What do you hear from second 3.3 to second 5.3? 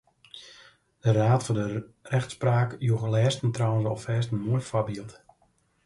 trouwens alfêst in moai foarbyld.